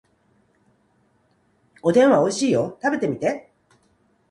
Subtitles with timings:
[1.83, 2.79] おでんはおいしいよ。
[2.81, 3.51] 食べてみて。